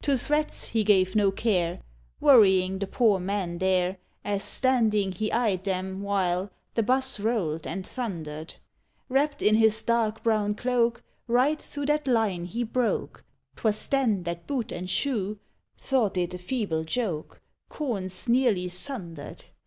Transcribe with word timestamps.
IV. 0.00 0.04
To 0.06 0.16
threats 0.16 0.68
he 0.68 0.82
gave 0.82 1.14
no 1.14 1.30
care. 1.30 1.82
Worrying 2.20 2.78
the 2.78 2.86
poor 2.86 3.20
man 3.20 3.58
there, 3.58 3.98
As 4.24 4.42
standing 4.42 5.12
he 5.12 5.30
eyed 5.30 5.64
them, 5.64 6.00
while 6.00 6.50
The 6.72 6.82
'bus 6.82 7.20
rolled 7.20 7.66
and 7.66 7.86
thundered. 7.86 8.54
Wrap't 9.10 9.42
in 9.42 9.56
his 9.56 9.82
dark, 9.82 10.22
brown 10.22 10.54
cloak. 10.54 11.02
Right 11.26 11.60
through 11.60 11.84
that 11.92 12.06
line 12.06 12.46
he 12.46 12.64
broke, 12.64 13.26
'Twas 13.56 13.88
then 13.88 14.22
that 14.22 14.46
boot 14.46 14.72
and 14.72 14.88
shoe 14.88 15.38
Thought 15.76 16.16
it 16.16 16.32
a 16.32 16.38
feeble 16.38 16.84
joke— 16.84 17.42
Corns 17.68 18.26
nearly 18.26 18.70
sundered! 18.70 19.44